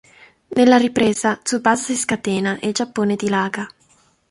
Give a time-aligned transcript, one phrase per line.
[0.55, 3.67] Nella ripresa Tsubasa si scatena e il Giappone dilaga.